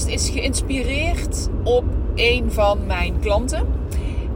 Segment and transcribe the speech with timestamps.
[0.00, 3.66] Is geïnspireerd op een van mijn klanten.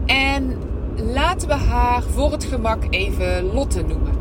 [0.06, 0.59] En
[0.97, 4.12] laten we haar voor het gemak even Lotte noemen.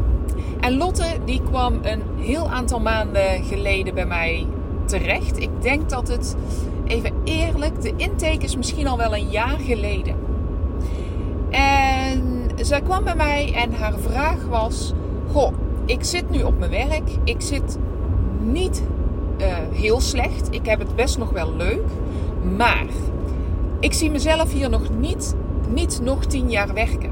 [0.60, 4.48] En Lotte die kwam een heel aantal maanden geleden bij mij
[4.86, 5.40] terecht.
[5.40, 6.36] Ik denk dat het,
[6.86, 10.16] even eerlijk, de intake is misschien al wel een jaar geleden.
[11.50, 14.94] En zij kwam bij mij en haar vraag was:
[15.32, 15.54] Goh,
[15.86, 17.10] ik zit nu op mijn werk.
[17.24, 17.78] Ik zit
[18.40, 18.84] niet
[19.72, 20.48] heel slecht.
[20.52, 21.86] Ik heb het best nog wel leuk.
[22.58, 22.86] Maar
[23.80, 25.36] ik zie mezelf hier nog niet,
[25.70, 27.12] niet nog tien jaar werken.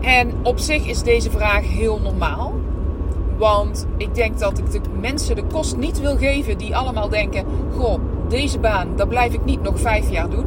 [0.00, 2.54] En op zich is deze vraag heel normaal.
[3.38, 7.44] Want ik denk dat ik de mensen de kost niet wil geven die allemaal denken:
[7.76, 10.46] Goh, deze baan, dat blijf ik niet nog vijf jaar doen.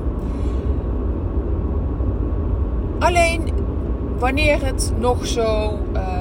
[3.00, 3.54] Alleen
[4.20, 5.80] wanneer het nog zo.
[5.94, 6.21] Uh,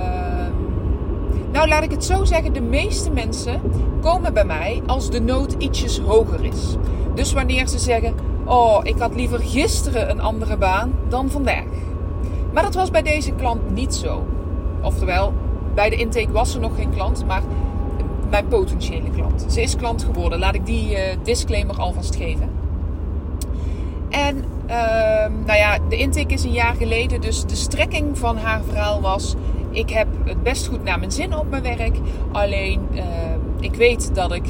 [1.52, 3.60] nou, laat ik het zo zeggen: de meeste mensen
[4.00, 6.76] komen bij mij als de nood ietsjes hoger is.
[7.14, 11.64] Dus wanneer ze zeggen: Oh, ik had liever gisteren een andere baan dan vandaag.
[12.52, 14.26] Maar dat was bij deze klant niet zo.
[14.82, 15.32] Oftewel,
[15.74, 17.42] bij de intake was ze nog geen klant, maar
[18.30, 19.46] mijn potentiële klant.
[19.48, 20.38] Ze is klant geworden.
[20.38, 22.50] Laat ik die uh, disclaimer alvast geven.
[24.10, 24.74] En uh,
[25.46, 29.34] nou ja, de intake is een jaar geleden, dus de strekking van haar verhaal was:
[29.70, 31.98] ik heb het best goed naar mijn zin op mijn werk.
[32.32, 33.02] Alleen uh,
[33.60, 34.44] ik weet dat ik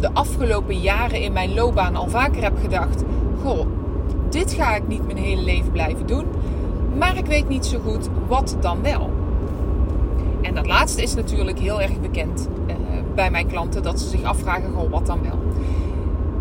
[0.00, 3.02] de afgelopen jaren in mijn loopbaan al vaker heb gedacht:
[3.42, 3.66] Goh,
[4.30, 6.24] dit ga ik niet mijn hele leven blijven doen.
[6.98, 9.10] Maar ik weet niet zo goed wat dan wel.
[10.42, 12.74] En dat laatste is natuurlijk heel erg bekend uh,
[13.14, 15.38] bij mijn klanten, dat ze zich afvragen: Goh, wat dan wel.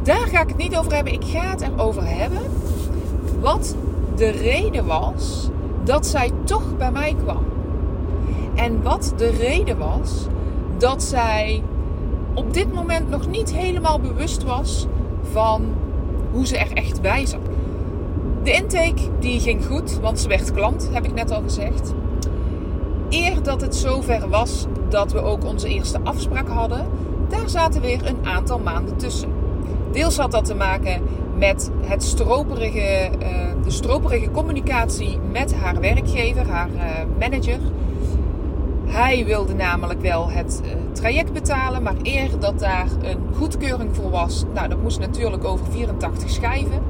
[0.03, 1.13] Daar ga ik het niet over hebben.
[1.13, 2.41] Ik ga het erover hebben
[3.39, 3.75] wat
[4.15, 5.49] de reden was
[5.83, 7.43] dat zij toch bij mij kwam.
[8.59, 10.25] En wat de reden was
[10.77, 11.63] dat zij
[12.33, 14.87] op dit moment nog niet helemaal bewust was
[15.31, 15.61] van
[16.31, 17.39] hoe ze er echt bij zat.
[18.43, 21.93] De intake die ging goed, want ze werd klant, heb ik net al gezegd.
[23.09, 26.85] Eer dat het zover was dat we ook onze eerste afspraak hadden,
[27.29, 29.29] daar zaten weer een aantal maanden tussen.
[29.91, 31.01] Deels had dat te maken
[31.37, 33.27] met het stroperige, uh,
[33.63, 36.81] de stroperige communicatie met haar werkgever, haar uh,
[37.19, 37.59] manager.
[38.89, 44.09] Hij wilde namelijk wel het uh, traject betalen, maar eer dat daar een goedkeuring voor
[44.09, 46.81] was, nou dat moest natuurlijk over 84 schijven.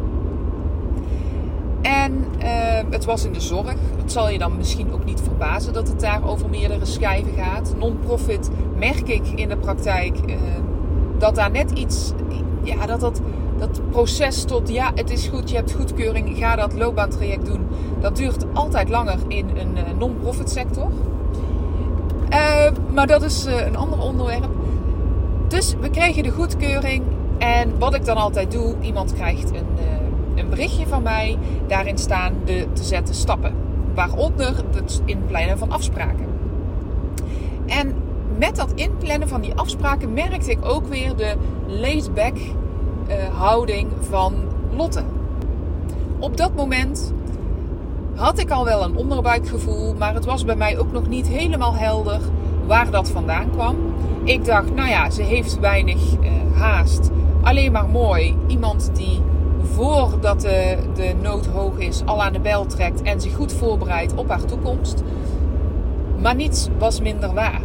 [1.82, 2.48] En uh,
[2.90, 3.76] het was in de zorg.
[4.02, 7.74] Het zal je dan misschien ook niet verbazen dat het daar over meerdere schijven gaat.
[7.78, 10.36] Non-profit merk ik in de praktijk uh,
[11.18, 12.12] dat daar net iets,
[12.64, 13.22] ja, dat dat,
[13.58, 17.68] dat proces tot ja, het is goed, je hebt goedkeuring, ga dat loopbaantraject doen.
[18.00, 20.92] Dat duurt altijd langer in een non-profit sector.
[22.30, 24.50] Uh, maar dat is uh, een ander onderwerp.
[25.48, 27.04] Dus we kregen de goedkeuring.
[27.38, 29.86] En wat ik dan altijd doe, iemand krijgt een, uh,
[30.36, 31.38] een berichtje van mij.
[31.68, 33.54] Daarin staan de te zetten stappen.
[33.94, 36.26] Waaronder het inplannen van afspraken.
[37.66, 37.96] En
[38.38, 41.36] met dat inplannen van die afspraken merkte ik ook weer de
[41.68, 42.38] laid-back
[43.34, 44.34] houding van
[44.76, 45.04] Lotte.
[46.20, 47.14] Op dat moment
[48.20, 51.74] had ik al wel een onderbuikgevoel, maar het was bij mij ook nog niet helemaal
[51.76, 52.20] helder
[52.66, 53.76] waar dat vandaan kwam.
[54.24, 57.10] Ik dacht, nou ja, ze heeft weinig uh, haast.
[57.42, 58.36] Alleen maar mooi.
[58.48, 59.22] Iemand die
[59.74, 64.16] voordat de, de nood hoog is al aan de bel trekt en zich goed voorbereidt
[64.16, 65.04] op haar toekomst.
[66.22, 67.62] Maar niets was minder waar.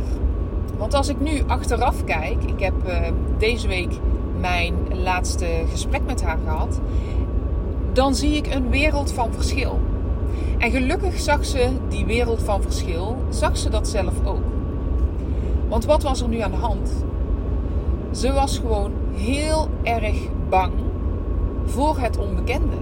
[0.79, 2.97] Want als ik nu achteraf kijk, ik heb uh,
[3.39, 3.93] deze week
[4.41, 6.81] mijn laatste gesprek met haar gehad,
[7.93, 9.81] dan zie ik een wereld van verschil.
[10.59, 14.43] En gelukkig zag ze die wereld van verschil, zag ze dat zelf ook.
[15.69, 17.05] Want wat was er nu aan de hand?
[18.11, 20.17] Ze was gewoon heel erg
[20.49, 20.73] bang
[21.65, 22.77] voor het onbekende.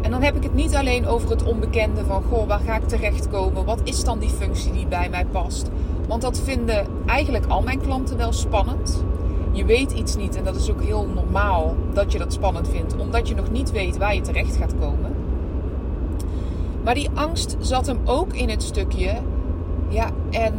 [0.00, 2.88] En dan heb ik het niet alleen over het onbekende van, goh, waar ga ik
[2.88, 3.64] terechtkomen?
[3.64, 5.70] Wat is dan die functie die bij mij past?
[6.08, 9.04] Want dat vinden eigenlijk al mijn klanten wel spannend.
[9.52, 12.96] Je weet iets niet en dat is ook heel normaal dat je dat spannend vindt,
[12.96, 15.21] omdat je nog niet weet waar je terecht gaat komen.
[16.84, 19.12] Maar die angst zat hem ook in het stukje:
[19.88, 20.54] Ja, en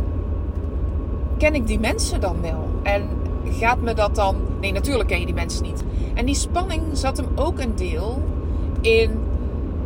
[1.37, 2.67] ken ik die mensen dan wel?
[2.83, 3.03] En
[3.49, 4.35] gaat me dat dan.
[4.61, 5.83] Nee, natuurlijk ken je die mensen niet.
[6.13, 8.21] En die spanning zat hem ook een deel
[8.81, 9.11] in.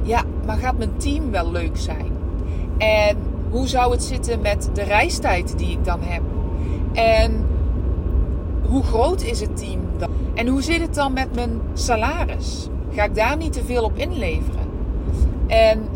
[0.02, 2.12] Ja, maar gaat mijn team wel leuk zijn?
[2.78, 3.18] En
[3.50, 6.22] hoe zou het zitten met de reistijd die ik dan heb?
[6.94, 7.46] En
[8.70, 10.10] hoe groot is het team dan?
[10.34, 12.68] En hoe zit het dan met mijn salaris?
[12.92, 14.66] Ga ik daar niet te veel op inleveren?
[15.48, 15.88] En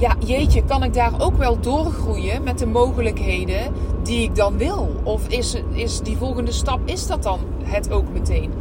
[0.00, 4.94] ja, jeetje, kan ik daar ook wel doorgroeien met de mogelijkheden die ik dan wil?
[5.02, 8.52] Of is, is die volgende stap, is dat dan het ook meteen?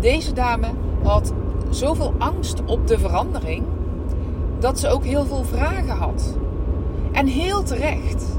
[0.00, 0.66] Deze dame
[1.02, 1.32] had
[1.70, 3.64] zoveel angst op de verandering
[4.58, 6.36] dat ze ook heel veel vragen had.
[7.12, 8.38] En heel terecht.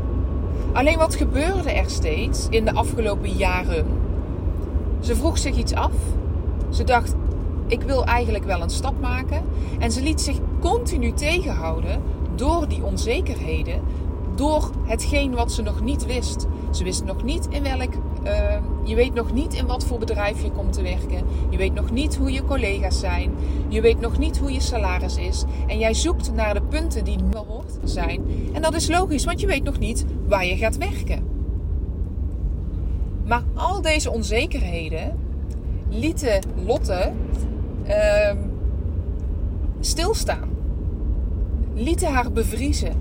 [0.74, 3.86] Alleen wat gebeurde er steeds in de afgelopen jaren?
[5.00, 5.94] Ze vroeg zich iets af.
[6.70, 7.16] Ze dacht:
[7.68, 9.44] ik wil eigenlijk wel een stap maken.
[9.80, 12.02] En ze liet zich continu tegenhouden
[12.38, 13.82] door die onzekerheden,
[14.36, 16.48] door hetgeen wat ze nog niet wist.
[16.72, 17.94] Ze wist nog niet in welk,
[18.24, 21.26] uh, je weet nog niet in wat voor bedrijf je komt te werken.
[21.50, 23.32] Je weet nog niet hoe je collega's zijn.
[23.68, 25.44] Je weet nog niet hoe je salaris is.
[25.68, 27.18] En jij zoekt naar de punten die
[27.48, 28.22] hoort zijn.
[28.54, 31.24] En dat is logisch, want je weet nog niet waar je gaat werken.
[33.26, 35.20] Maar al deze onzekerheden
[35.90, 37.12] lieten Lotte
[37.88, 38.32] uh,
[39.80, 40.47] stilstaan
[41.78, 42.94] lieten haar bevriezen.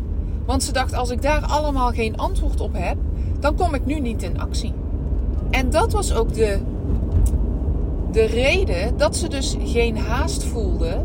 [0.47, 2.97] Want ze dacht: als ik daar allemaal geen antwoord op heb,
[3.41, 4.73] dan kom ik nu niet in actie.
[5.51, 6.59] En dat was ook de,
[8.13, 11.05] de reden dat ze dus geen haast voelde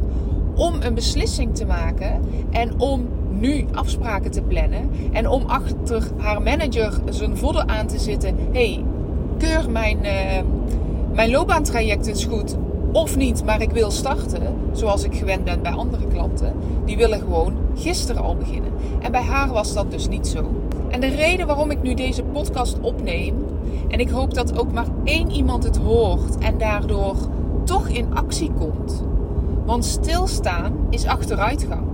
[0.55, 3.07] om een beslissing te maken en om
[3.39, 8.35] nu afspraken te plannen en om achter haar manager zijn vodden aan te zitten.
[8.51, 8.83] hey,
[9.37, 10.41] keur mijn, uh,
[11.13, 12.55] mijn loopbaantraject eens goed
[12.91, 16.53] of niet, maar ik wil starten, zoals ik gewend ben bij andere klanten,
[16.85, 18.71] die willen gewoon gisteren al beginnen.
[18.99, 20.51] En bij haar was dat dus niet zo.
[20.89, 23.35] En de reden waarom ik nu deze podcast opneem,
[23.87, 27.15] en ik hoop dat ook maar één iemand het hoort en daardoor
[27.63, 29.03] toch in actie komt.
[29.65, 31.87] Want stilstaan is achteruitgang.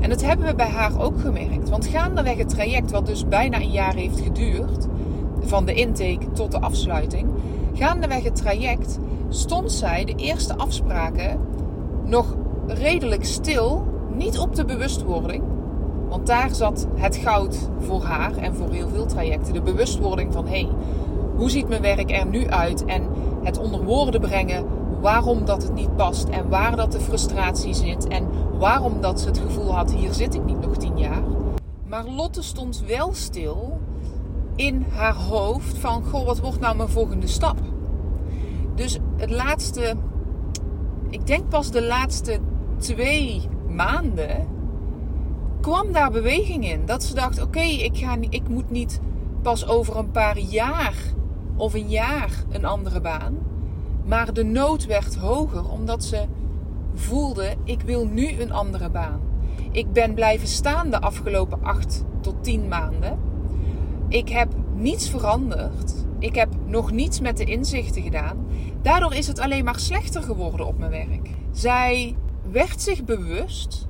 [0.00, 1.68] En dat hebben we bij haar ook gemerkt.
[1.68, 4.86] Want gaandeweg het traject, wat dus bijna een jaar heeft geduurd,
[5.40, 7.28] van de intake tot de afsluiting,
[7.74, 8.98] gaandeweg het traject
[9.32, 11.40] stond zij de eerste afspraken
[12.04, 12.36] nog
[12.66, 13.86] redelijk stil.
[14.14, 15.42] Niet op de bewustwording.
[16.08, 19.52] Want daar zat het goud voor haar en voor heel veel trajecten.
[19.52, 20.68] De bewustwording van hé, hey,
[21.36, 22.84] hoe ziet mijn werk er nu uit?
[22.84, 23.08] En
[23.42, 24.66] het onder woorden brengen
[25.00, 28.08] waarom dat het niet past en waar dat de frustratie zit.
[28.08, 31.22] En waarom dat ze het gevoel had, hier zit ik niet nog tien jaar.
[31.86, 33.78] Maar Lotte stond wel stil
[34.56, 37.56] in haar hoofd van, goh, wat wordt nou mijn volgende stap?
[38.74, 39.94] Dus het laatste,
[41.08, 42.38] ik denk pas de laatste
[42.78, 44.48] twee maanden,
[45.60, 46.86] kwam daar beweging in.
[46.86, 49.00] Dat ze dacht: oké, ik ik, ik moet niet
[49.42, 50.94] pas over een paar jaar
[51.56, 53.38] of een jaar een andere baan.
[54.04, 56.24] Maar de nood werd hoger omdat ze
[56.94, 59.20] voelde: ik wil nu een andere baan.
[59.70, 63.18] Ik ben blijven staan de afgelopen acht tot tien maanden.
[64.08, 66.01] Ik heb niets veranderd.
[66.22, 68.46] Ik heb nog niets met de inzichten gedaan.
[68.82, 71.30] Daardoor is het alleen maar slechter geworden op mijn werk.
[71.52, 72.16] Zij
[72.50, 73.88] werd zich bewust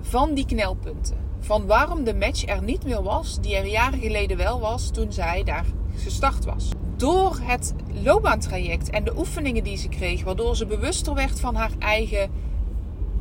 [0.00, 1.16] van die knelpunten.
[1.40, 5.12] Van waarom de match er niet meer was, die er jaren geleden wel was toen
[5.12, 5.64] zij daar
[5.96, 6.68] gestart was.
[6.96, 7.74] Door het
[8.04, 12.30] loopbaantraject en de oefeningen die ze kreeg, waardoor ze bewuster werd van haar eigen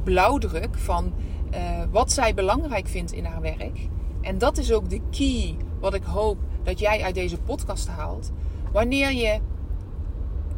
[0.03, 1.13] blauwdruk, van
[1.53, 1.59] uh,
[1.91, 3.87] wat zij belangrijk vindt in haar werk.
[4.21, 8.31] En dat is ook de key wat ik hoop dat jij uit deze podcast haalt.
[8.71, 9.39] Wanneer je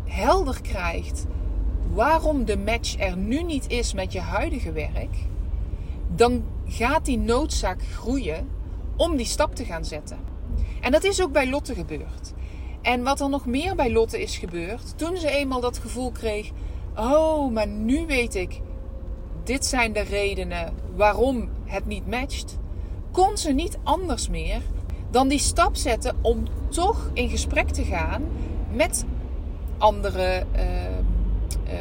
[0.05, 1.25] helder krijgt
[1.93, 5.17] waarom de match er nu niet is met je huidige werk,
[6.15, 8.47] dan gaat die noodzaak groeien
[8.95, 10.17] om die stap te gaan zetten.
[10.81, 12.33] En dat is ook bij Lotte gebeurd.
[12.81, 16.51] En wat er nog meer bij Lotte is gebeurd, toen ze eenmaal dat gevoel kreeg:
[16.95, 18.61] oh, maar nu weet ik,
[19.43, 22.57] dit zijn de redenen waarom het niet matcht,
[23.11, 24.61] kon ze niet anders meer
[25.13, 28.23] dan die stap zetten om toch in gesprek te gaan
[28.71, 29.05] met
[29.77, 30.61] andere uh,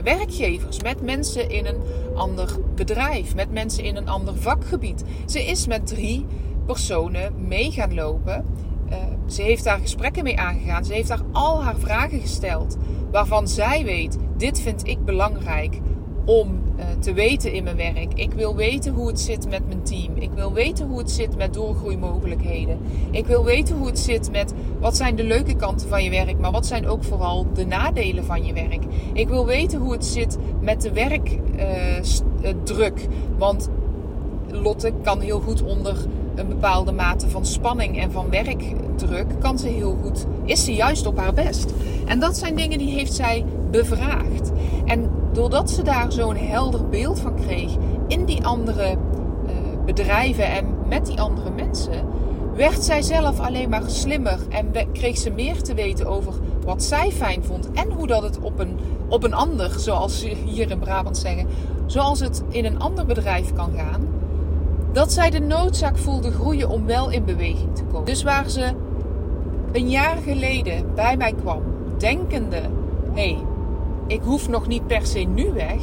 [0.04, 1.80] werkgevers, met mensen in een
[2.14, 5.04] ander bedrijf, met mensen in een ander vakgebied.
[5.26, 6.26] Ze is met drie
[6.66, 8.44] personen mee gaan lopen.
[8.90, 8.96] Uh,
[9.26, 10.84] ze heeft daar gesprekken mee aangegaan.
[10.84, 12.76] Ze heeft daar al haar vragen gesteld.
[13.10, 15.80] Waarvan zij weet: dit vind ik belangrijk
[16.24, 16.61] om
[16.98, 18.12] te weten in mijn werk.
[18.14, 20.16] Ik wil weten hoe het zit met mijn team.
[20.16, 22.78] Ik wil weten hoe het zit met doorgroeimogelijkheden.
[23.10, 26.38] Ik wil weten hoe het zit met wat zijn de leuke kanten van je werk,
[26.38, 28.82] maar wat zijn ook vooral de nadelen van je werk.
[29.12, 31.40] Ik wil weten hoe het zit met de werkdruk.
[33.00, 33.06] Uh,
[33.38, 33.68] Want
[34.50, 35.96] Lotte kan heel goed onder
[36.34, 41.06] een bepaalde mate van spanning en van werkdruk, kan ze heel goed, is ze juist
[41.06, 41.74] op haar best.
[42.06, 44.52] En dat zijn dingen die heeft zij bevraagd.
[44.84, 47.70] En doordat ze daar zo'n helder beeld van kreeg
[48.08, 49.50] in die andere uh,
[49.84, 52.04] bedrijven en met die andere mensen,
[52.54, 56.34] werd zij zelf alleen maar slimmer en kreeg ze meer te weten over
[56.64, 60.28] wat zij fijn vond en hoe dat het op een, op een ander, zoals ze
[60.44, 61.46] hier in Brabant zeggen,
[61.86, 64.08] zoals het in een ander bedrijf kan gaan,
[64.92, 68.04] dat zij de noodzaak voelde groeien om wel in beweging te komen.
[68.04, 68.72] Dus waar ze
[69.72, 71.62] een jaar geleden bij mij kwam,
[71.98, 72.60] denkende:
[73.12, 73.38] hé, hey,
[74.06, 75.80] ik hoef nog niet per se nu weg,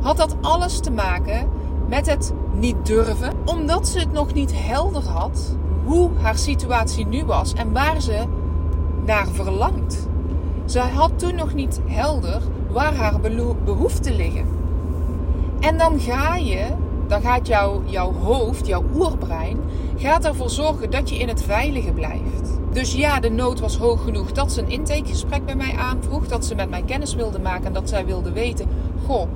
[0.00, 1.48] had dat alles te maken
[1.88, 7.24] met het niet durven, omdat ze het nog niet helder had hoe haar situatie nu
[7.24, 8.24] was en waar ze
[9.04, 10.08] naar verlangt.
[10.64, 13.20] Zij had toen nog niet helder waar haar
[13.64, 14.44] behoeften liggen.
[15.60, 16.66] En dan ga je,
[17.08, 19.58] dan gaat jouw, jouw hoofd, jouw oerbrein,
[19.96, 22.58] gaat ervoor zorgen dat je in het veilige blijft.
[22.72, 26.44] Dus ja, de nood was hoog genoeg dat ze een intakegesprek bij mij aanvroeg, dat
[26.44, 28.66] ze met mij kennis wilde maken en dat zij wilde weten,
[29.06, 29.28] goh,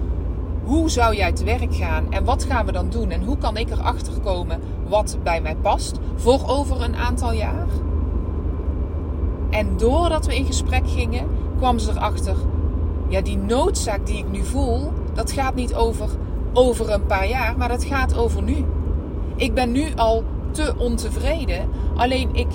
[0.63, 3.57] hoe zou jij te werk gaan en wat gaan we dan doen en hoe kan
[3.57, 7.67] ik erachter komen wat bij mij past voor over een aantal jaar?
[9.51, 12.37] En doordat we in gesprek gingen, kwam ze erachter,
[13.09, 16.09] ja, die noodzaak die ik nu voel, dat gaat niet over
[16.53, 18.65] over een paar jaar, maar dat gaat over nu.
[19.37, 21.69] Ik ben nu al te ontevreden.
[21.97, 22.49] Alleen ik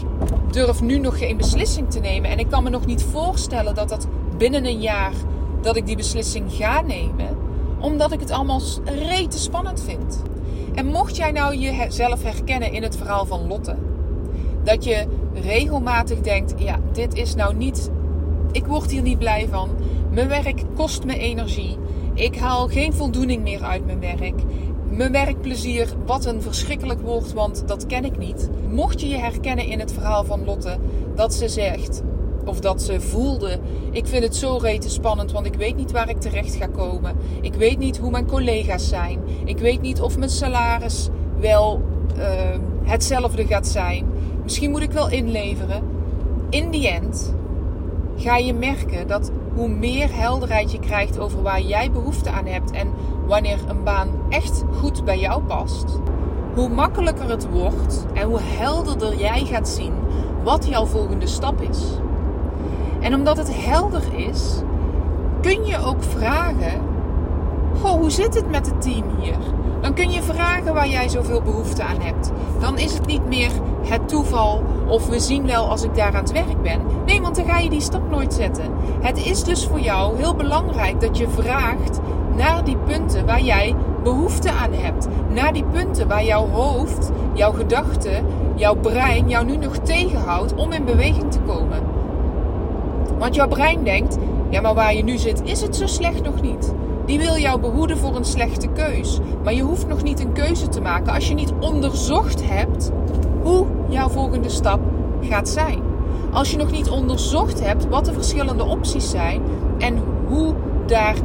[0.52, 2.30] durf nu nog geen beslissing te nemen.
[2.30, 5.12] En ik kan me nog niet voorstellen dat dat binnen een jaar
[5.62, 7.38] dat ik die beslissing ga nemen.
[7.80, 10.22] Omdat ik het allemaal rete spannend vind.
[10.74, 13.76] En mocht jij nou jezelf herkennen in het verhaal van Lotte.
[14.64, 17.90] Dat je regelmatig denkt, ja, dit is nou niet...
[18.52, 19.70] Ik word hier niet blij van.
[20.12, 21.78] Mijn werk kost me energie.
[22.18, 24.42] Ik haal geen voldoening meer uit mijn werk.
[24.90, 28.50] Mijn werkplezier, wat een verschrikkelijk woord, want dat ken ik niet.
[28.70, 30.78] Mocht je je herkennen in het verhaal van Lotte,
[31.16, 32.04] dat ze zegt,
[32.46, 33.60] of dat ze voelde:
[33.92, 37.16] Ik vind het zo rete spannend, want ik weet niet waar ik terecht ga komen.
[37.42, 39.20] Ik weet niet hoe mijn collega's zijn.
[39.46, 41.10] Ik weet niet of mijn salaris
[41.40, 41.82] wel
[42.18, 42.24] uh,
[42.84, 44.06] hetzelfde gaat zijn.
[44.44, 45.84] Misschien moet ik wel inleveren.
[46.50, 47.34] In die end
[48.16, 52.72] ga je merken dat hoe meer helderheid je krijgt over waar jij behoefte aan hebt
[52.72, 52.94] en
[53.28, 56.00] wanneer een baan echt goed bij jou past,
[56.56, 59.94] hoe makkelijker het wordt en hoe helderder jij gaat zien
[60.44, 61.84] wat jouw volgende stap is.
[63.00, 64.62] En omdat het helder is,
[65.42, 66.82] kun je ook vragen:
[67.82, 69.38] Goh, hoe zit het met het team hier?
[69.82, 72.32] Dan kun je vragen waar jij zoveel behoefte aan hebt.
[72.60, 73.52] Dan is het niet meer
[73.86, 76.82] het toeval of we zien wel als ik daar aan het werk ben.
[77.06, 78.72] Nee, want dan ga je die stap nooit zetten.
[79.02, 82.00] Het is dus voor jou heel belangrijk dat je vraagt
[82.36, 85.08] naar die punten waar jij behoefte aan hebt.
[85.34, 90.72] Naar die punten waar jouw hoofd, jouw gedachten, jouw brein jou nu nog tegenhoudt om
[90.72, 91.80] in beweging te komen.
[93.18, 94.18] Want jouw brein denkt:
[94.50, 96.74] ja, maar waar je nu zit, is het zo slecht nog niet.
[97.08, 99.20] Die wil jou behoeden voor een slechte keus.
[99.44, 102.92] Maar je hoeft nog niet een keuze te maken als je niet onderzocht hebt
[103.42, 104.80] hoe jouw volgende stap
[105.22, 105.80] gaat zijn.
[106.32, 109.42] Als je nog niet onderzocht hebt wat de verschillende opties zijn
[109.78, 110.54] en hoe
[110.86, 111.16] daar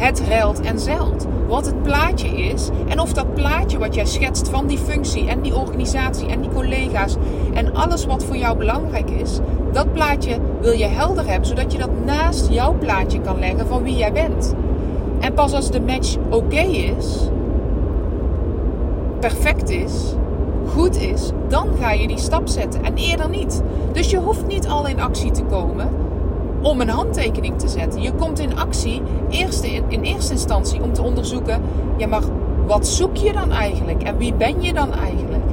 [0.00, 1.26] het ruilt en zeilt.
[1.48, 5.40] Wat het plaatje is en of dat plaatje wat jij schetst van die functie en
[5.40, 7.16] die organisatie en die collega's
[7.54, 9.38] en alles wat voor jou belangrijk is,
[9.72, 13.82] dat plaatje wil je helder hebben zodat je dat naast jouw plaatje kan leggen van
[13.82, 14.54] wie jij bent.
[15.20, 17.28] En pas als de match oké is,
[19.18, 20.14] perfect is,
[20.74, 23.62] goed is, dan ga je die stap zetten en eerder niet.
[23.92, 25.88] Dus je hoeft niet al in actie te komen
[26.62, 28.02] om een handtekening te zetten.
[28.02, 31.62] Je komt in actie eerst in, in eerste instantie om te onderzoeken,
[31.96, 32.22] ja maar
[32.66, 35.44] wat zoek je dan eigenlijk en wie ben je dan eigenlijk?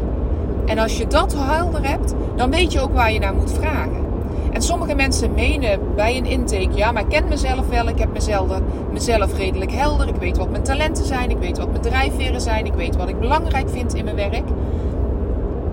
[0.65, 4.05] En als je dat helder hebt, dan weet je ook waar je naar moet vragen.
[4.51, 8.13] En sommige mensen menen bij een intake, ja, maar ik ken mezelf wel, ik heb
[8.13, 8.59] mezelf,
[8.91, 12.65] mezelf redelijk helder, ik weet wat mijn talenten zijn, ik weet wat mijn drijfveren zijn,
[12.65, 14.43] ik weet wat ik belangrijk vind in mijn werk.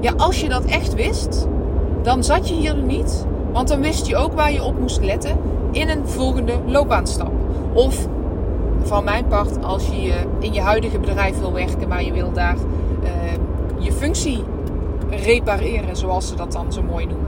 [0.00, 1.46] Ja, als je dat echt wist,
[2.02, 5.38] dan zat je hier niet want dan wist je ook waar je op moest letten
[5.70, 7.30] in een volgende loopbaanstap.
[7.72, 8.08] Of
[8.82, 12.56] van mijn part, als je in je huidige bedrijf wil werken, maar je wil daar
[13.02, 13.08] uh,
[13.78, 14.44] je functie
[15.10, 17.26] repareren, zoals ze dat dan zo mooi noemen.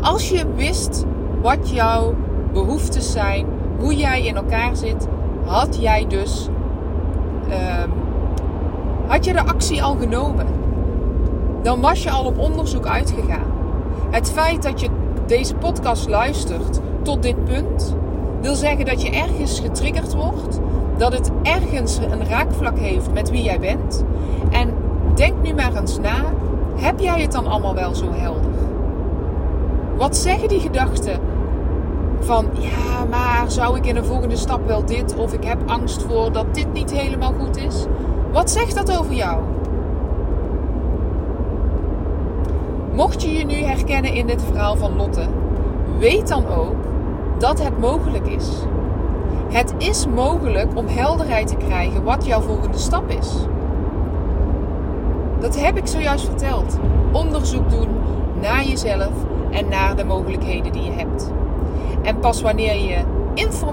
[0.00, 1.04] Als je wist
[1.42, 2.14] wat jouw
[2.52, 3.46] behoeftes zijn,
[3.78, 5.08] hoe jij in elkaar zit,
[5.44, 6.48] had jij dus
[7.48, 7.84] uh,
[9.06, 10.46] had je de actie al genomen.
[11.62, 13.49] Dan was je al op onderzoek uitgegaan.
[14.10, 14.88] Het feit dat je
[15.26, 17.96] deze podcast luistert tot dit punt,
[18.40, 20.60] wil zeggen dat je ergens getriggerd wordt,
[20.96, 24.04] dat het ergens een raakvlak heeft met wie jij bent.
[24.50, 24.74] En
[25.14, 26.24] denk nu maar eens na.
[26.76, 28.50] Heb jij het dan allemaal wel zo helder?
[29.96, 31.20] Wat zeggen die gedachten
[32.20, 36.02] van ja, maar zou ik in een volgende stap wel dit of ik heb angst
[36.02, 37.84] voor dat dit niet helemaal goed is?
[38.32, 39.42] Wat zegt dat over jou?
[43.00, 45.26] Mocht je je nu herkennen in dit verhaal van Lotte,
[45.98, 46.76] weet dan ook
[47.38, 48.48] dat het mogelijk is.
[49.48, 53.30] Het is mogelijk om helderheid te krijgen wat jouw volgende stap is.
[55.38, 56.78] Dat heb ik zojuist verteld.
[57.12, 57.88] Onderzoek doen
[58.40, 59.12] naar jezelf
[59.50, 61.30] en naar de mogelijkheden die je hebt.
[62.02, 62.98] En pas wanneer je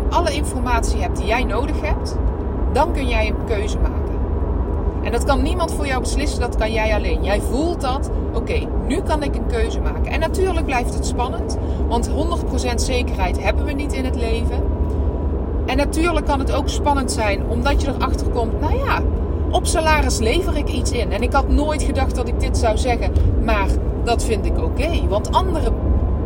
[0.09, 2.17] alle informatie hebt die jij nodig hebt,
[2.71, 3.96] dan kun jij een keuze maken.
[5.07, 7.23] En dat kan niemand voor jou beslissen, dat kan jij alleen.
[7.23, 10.11] Jij voelt dat, oké, nu kan ik een keuze maken.
[10.11, 14.63] En natuurlijk blijft het spannend, want 100% zekerheid hebben we niet in het leven.
[15.65, 19.01] En natuurlijk kan het ook spannend zijn, omdat je erachter komt, nou ja,
[19.51, 21.11] op salaris lever ik iets in.
[21.11, 23.11] En ik had nooit gedacht dat ik dit zou zeggen,
[23.43, 23.67] maar
[24.03, 25.07] dat vind ik oké.
[25.09, 25.71] want andere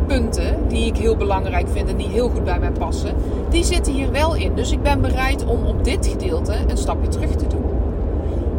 [0.06, 3.14] punten die ik heel belangrijk vind en die heel goed bij mij passen,
[3.48, 4.54] die zitten hier wel in.
[4.54, 7.71] Dus ik ben bereid om op dit gedeelte een stapje terug te doen.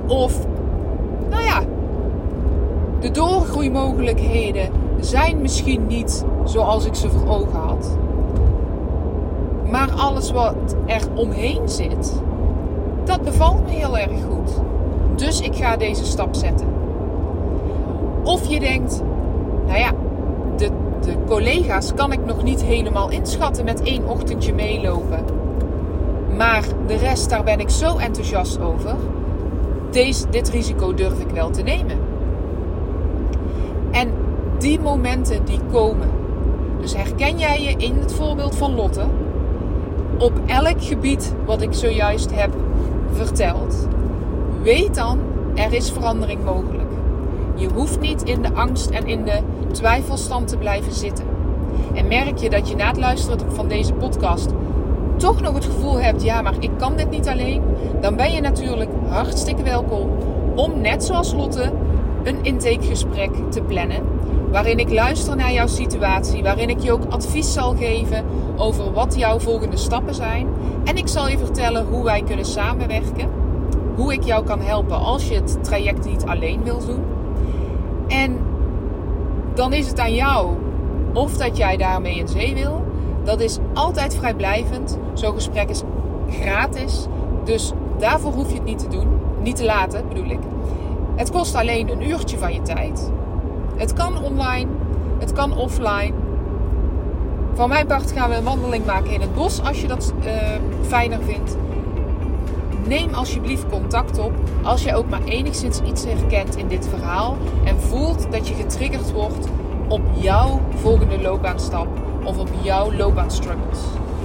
[0.07, 0.45] Of,
[1.29, 1.61] nou ja,
[2.99, 4.69] de doorgroeimogelijkheden
[4.99, 7.97] zijn misschien niet zoals ik ze voor ogen had.
[9.71, 10.55] Maar alles wat
[10.85, 12.21] er omheen zit,
[13.03, 14.61] dat bevalt me heel erg goed.
[15.15, 16.67] Dus ik ga deze stap zetten.
[18.23, 19.01] Of je denkt,
[19.65, 19.91] nou ja,
[20.57, 20.69] de,
[21.01, 25.25] de collega's kan ik nog niet helemaal inschatten met één ochtendje meelopen.
[26.37, 28.95] Maar de rest, daar ben ik zo enthousiast over.
[29.93, 31.97] Deze, dit risico durf ik wel te nemen.
[33.91, 34.11] En
[34.59, 36.09] die momenten die komen.
[36.81, 39.05] Dus herken jij je in het voorbeeld van Lotte?
[40.17, 42.49] Op elk gebied wat ik zojuist heb
[43.11, 43.87] verteld.
[44.63, 45.19] Weet dan,
[45.55, 46.91] er is verandering mogelijk.
[47.55, 49.39] Je hoeft niet in de angst en in de
[49.71, 51.25] twijfelstand te blijven zitten.
[51.93, 54.49] En merk je dat je na het luisteren van deze podcast
[55.23, 57.61] toch nog het gevoel hebt, ja, maar ik kan dit niet alleen,
[58.01, 60.09] dan ben je natuurlijk hartstikke welkom
[60.55, 61.71] om net zoals Lotte
[62.23, 64.03] een intakegesprek te plannen.
[64.51, 69.15] Waarin ik luister naar jouw situatie, waarin ik je ook advies zal geven over wat
[69.17, 70.47] jouw volgende stappen zijn.
[70.83, 73.29] En ik zal je vertellen hoe wij kunnen samenwerken.
[73.95, 77.03] Hoe ik jou kan helpen als je het traject niet alleen wil doen.
[78.07, 78.37] En
[79.53, 80.49] dan is het aan jou
[81.13, 82.82] of dat jij daarmee in zee wil.
[83.23, 84.97] Dat is altijd vrijblijvend.
[85.13, 85.81] Zo'n gesprek is
[86.29, 87.07] gratis.
[87.43, 89.07] Dus daarvoor hoef je het niet te doen.
[89.41, 90.39] Niet te laten, bedoel ik.
[91.15, 93.11] Het kost alleen een uurtje van je tijd.
[93.75, 94.69] Het kan online,
[95.19, 96.13] het kan offline.
[97.53, 100.31] Van mijn part gaan we een wandeling maken in het bos als je dat uh,
[100.87, 101.57] fijner vindt.
[102.87, 104.31] Neem alsjeblieft contact op
[104.63, 109.11] als je ook maar enigszins iets herkent in dit verhaal en voelt dat je getriggerd
[109.11, 109.47] wordt
[109.87, 111.87] op jouw volgende loopbaanstap
[112.23, 113.79] of op jouw loopbaanstruggles.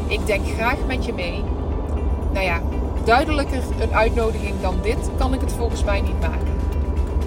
[0.06, 1.44] Ik denk graag met je mee.
[2.32, 2.60] Nou ja,
[3.04, 6.56] duidelijker een uitnodiging dan dit kan ik het volgens mij niet maken.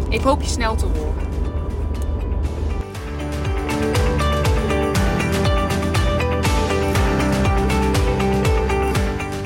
[0.10, 1.30] Ik hoop je snel te horen.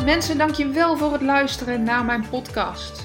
[0.05, 3.04] Mensen, dank je wel voor het luisteren naar mijn podcast.